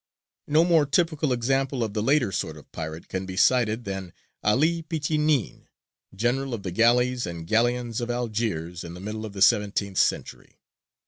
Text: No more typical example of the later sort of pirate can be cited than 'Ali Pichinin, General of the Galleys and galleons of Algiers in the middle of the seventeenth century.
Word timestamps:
No 0.47 0.63
more 0.65 0.87
typical 0.87 1.31
example 1.31 1.83
of 1.83 1.93
the 1.93 2.01
later 2.01 2.31
sort 2.31 2.57
of 2.57 2.71
pirate 2.71 3.07
can 3.07 3.27
be 3.27 3.37
cited 3.37 3.85
than 3.85 4.13
'Ali 4.43 4.81
Pichinin, 4.81 5.67
General 6.15 6.55
of 6.55 6.63
the 6.63 6.71
Galleys 6.71 7.27
and 7.27 7.45
galleons 7.45 8.01
of 8.01 8.09
Algiers 8.09 8.83
in 8.83 8.95
the 8.95 8.99
middle 8.99 9.27
of 9.27 9.33
the 9.33 9.43
seventeenth 9.43 9.99
century. 9.99 10.57